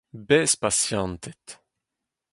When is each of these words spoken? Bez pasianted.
Bez 0.27 0.51
pasianted. 0.61 1.43